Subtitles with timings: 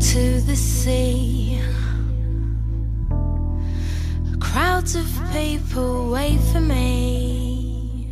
[0.00, 1.60] to the sea.
[4.40, 8.10] Crowds of people wait for me.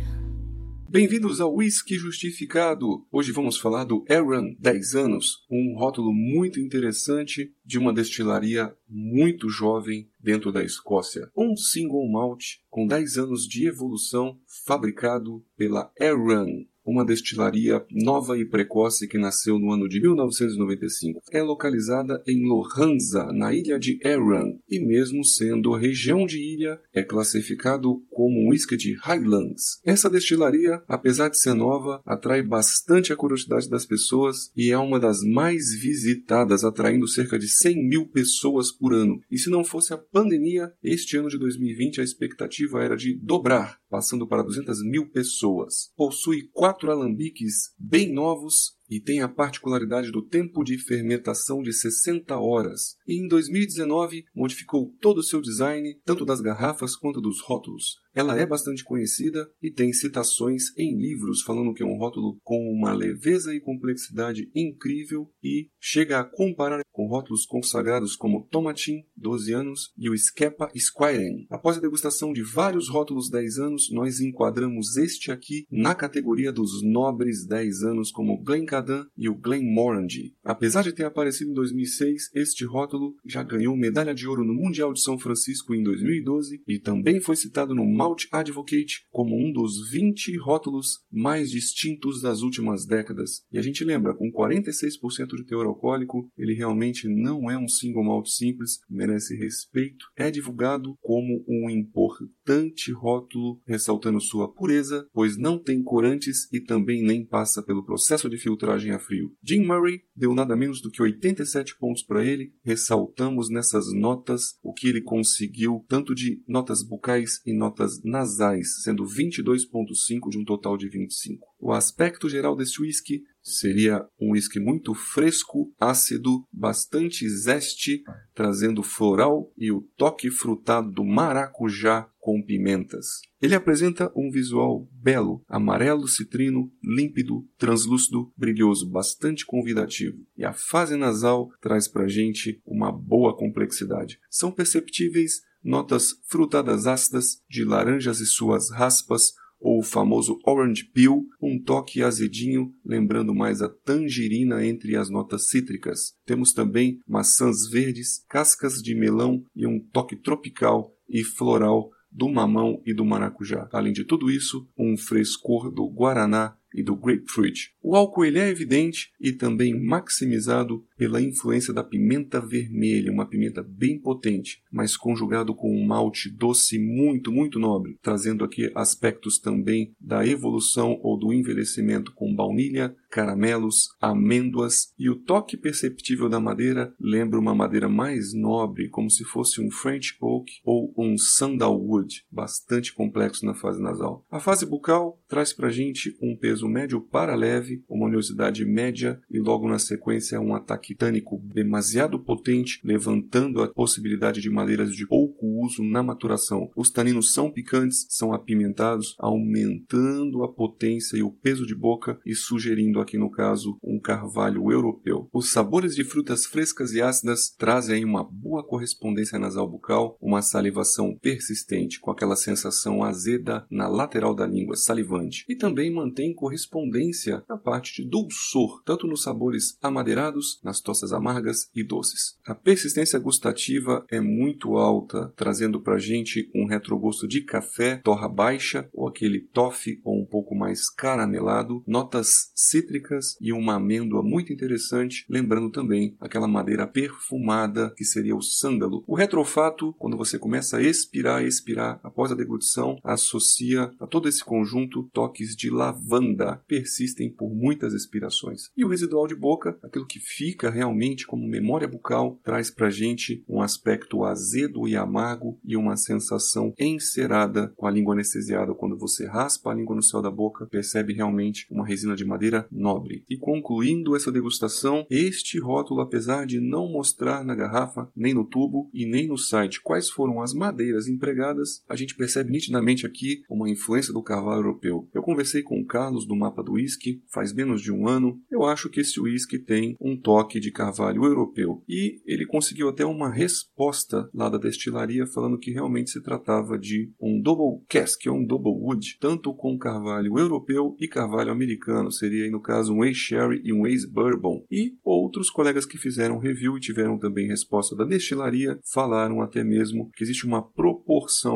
[0.87, 3.03] Bem-vindos ao Whisky Justificado.
[3.11, 9.49] Hoje vamos falar do Aaron 10 anos, um rótulo muito interessante de uma destilaria muito
[9.49, 11.31] jovem dentro da Escócia.
[11.35, 18.45] Um single malt com 10 anos de evolução, fabricado pela Aaron uma destilaria nova e
[18.45, 21.21] precoce que nasceu no ano de 1995.
[21.31, 27.03] É localizada em Lohanza, na ilha de Arran, e mesmo sendo região de ilha, é
[27.03, 29.79] classificado como um whisky de Highlands.
[29.83, 34.99] Essa destilaria, apesar de ser nova, atrai bastante a curiosidade das pessoas e é uma
[34.99, 39.21] das mais visitadas, atraindo cerca de 100 mil pessoas por ano.
[39.29, 43.80] E se não fosse a pandemia, este ano de 2020 a expectativa era de dobrar,
[43.91, 45.91] passando para 200 mil pessoas.
[45.97, 52.37] Possui quatro alambiques bem novos e tem a particularidade do tempo de fermentação de 60
[52.37, 52.97] horas.
[53.07, 58.01] E em 2019 modificou todo o seu design, tanto das garrafas quanto dos rótulos.
[58.13, 62.59] Ela é bastante conhecida e tem citações em livros falando que é um rótulo com
[62.69, 69.53] uma leveza e complexidade incrível e chega a comparar com rótulos consagrados como Tomatin, 12
[69.53, 71.45] anos, e o Skepa Squiren.
[71.49, 76.83] Após a degustação de vários rótulos 10 anos, nós enquadramos este aqui na categoria dos
[76.83, 78.80] nobres 10 anos como Glencairn
[79.17, 80.33] e o Glenmorangie.
[80.43, 84.93] Apesar de ter aparecido em 2006, este rótulo já ganhou medalha de ouro no Mundial
[84.93, 89.89] de São Francisco em 2012 e também foi citado no Malt Advocate como um dos
[89.91, 93.41] 20 rótulos mais distintos das últimas décadas.
[93.51, 98.03] E a gente lembra, com 46% de teor alcoólico, ele realmente não é um single
[98.03, 100.05] malt simples, merece respeito.
[100.15, 107.03] É divulgado como um importante rótulo, ressaltando sua pureza, pois não tem corantes e também
[107.03, 109.31] nem passa pelo processo de filtragem a frio.
[109.43, 112.53] Jim Murray deu nada menos do que 87 pontos para ele.
[112.63, 119.03] Ressaltamos nessas notas o que ele conseguiu, tanto de notas bucais e notas nasais, sendo
[119.03, 121.45] 22.5 de um total de 25.
[121.59, 128.03] O aspecto geral desse whisky seria um whisky muito fresco, ácido, bastante zeste,
[128.33, 133.21] trazendo floral e o toque frutado do maracujá com pimentas.
[133.41, 140.19] Ele apresenta um visual belo, amarelo citrino, límpido, translúcido, brilhoso, bastante convidativo.
[140.37, 144.19] E a fase nasal traz pra gente uma boa complexidade.
[144.29, 151.23] São perceptíveis notas frutadas ácidas de laranjas e suas raspas, ou o famoso orange peel,
[151.41, 156.15] um toque azedinho, lembrando mais a tangerina entre as notas cítricas.
[156.25, 162.81] Temos também maçãs verdes, cascas de melão e um toque tropical e floral do mamão
[162.85, 163.69] e do maracujá.
[163.71, 167.73] Além de tudo isso, um frescor do guaraná e do grapefruit.
[167.81, 173.63] O álcool ele é evidente e também maximizado pela influência da pimenta vermelha, uma pimenta
[173.67, 179.95] bem potente, mas conjugado com um malte doce muito, muito nobre, trazendo aqui aspectos também
[179.99, 186.93] da evolução ou do envelhecimento com baunilha, caramelos, amêndoas e o toque perceptível da madeira
[186.99, 192.93] lembra uma madeira mais nobre, como se fosse um French oak ou um sandalwood, bastante
[192.93, 194.23] complexo na fase nasal.
[194.29, 199.39] A fase bucal traz para gente um peso médio para leve, uma oleosidade média e
[199.39, 205.40] logo na sequência um ataque tânico demasiado potente, levantando a possibilidade de madeiras de pouco
[205.45, 206.69] uso na maturação.
[206.75, 212.35] Os taninos são picantes, são apimentados, aumentando a potência e o peso de boca e
[212.35, 215.29] sugerindo aqui no caso um carvalho europeu.
[215.33, 221.17] Os sabores de frutas frescas e ácidas trazem uma boa correspondência nasal bucal, uma salivação
[221.21, 227.57] persistente com aquela sensação azeda na lateral da língua, salivante, e também mantém correspondência na
[227.57, 232.37] parte de dulçor, tanto nos sabores amadeirados, nas tossas amargas e doces.
[232.45, 238.89] A persistência gustativa é muito alta, trazendo para gente um retrogosto de café, torra baixa
[238.93, 240.20] ou aquele toffee ou
[240.51, 247.93] pouco mais caramelado, notas cítricas e uma amêndoa muito interessante, lembrando também aquela madeira perfumada
[247.95, 249.03] que seria o sândalo.
[249.07, 254.43] O retrofato, quando você começa a expirar, expirar após a deglutição, associa a todo esse
[254.43, 258.69] conjunto toques de lavanda, persistem por muitas expirações.
[258.75, 263.43] E o residual de boca, aquilo que fica realmente como memória bucal, traz para gente
[263.47, 269.25] um aspecto azedo e amargo e uma sensação encerada com a língua anestesiada quando você
[269.25, 273.23] raspa a língua no céu da boca boca, percebe realmente uma resina de madeira nobre.
[273.29, 278.89] E concluindo essa degustação, este rótulo, apesar de não mostrar na garrafa, nem no tubo
[278.91, 283.69] e nem no site quais foram as madeiras empregadas, a gente percebe nitidamente aqui uma
[283.69, 285.07] influência do carvalho europeu.
[285.13, 288.39] Eu conversei com o Carlos do Mapa do Whisky faz menos de um ano.
[288.49, 291.83] Eu acho que esse whisky tem um toque de carvalho europeu.
[291.87, 297.11] E ele conseguiu até uma resposta lá da destilaria falando que realmente se tratava de
[297.19, 302.11] um double cask, um double wood, tanto com carvalho europeu e carvalho americano.
[302.11, 304.65] Seria aí no caso um ex-sherry e um ex-bourbon.
[304.71, 310.09] E outros colegas que fizeram review e tiveram também resposta da destilaria falaram até mesmo
[310.15, 311.10] que existe uma proporção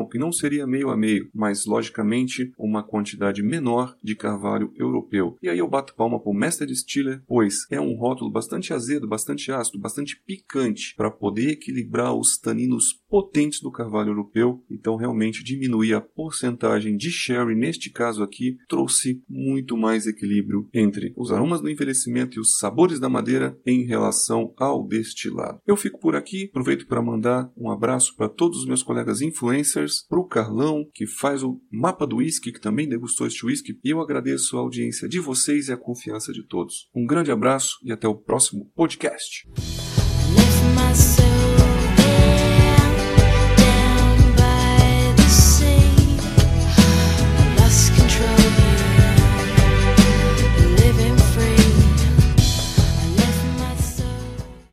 [0.08, 5.36] que não seria meio a meio, mas logicamente uma quantidade menor de carvalho europeu.
[5.42, 9.08] E aí eu bato palma para o Master Distiller, pois é um rótulo bastante azedo,
[9.08, 14.62] bastante ácido, bastante picante para poder equilibrar os taninos potentes do carvalho europeu.
[14.70, 21.12] Então realmente diminuir a porcentagem de sherry neste caso aqui trouxe muito mais equilíbrio entre
[21.16, 25.60] os aromas do envelhecimento e os sabores da madeira em relação ao destilado.
[25.66, 29.20] Eu fico por aqui, aproveito para mandar um abraço para todos os meus colegas
[29.56, 33.78] influencers, para o Carlão, que faz o mapa do whisky, que também degustou este whisky,
[33.82, 36.88] e eu agradeço a audiência de vocês e a confiança de todos.
[36.94, 39.46] Um grande abraço e até o próximo podcast.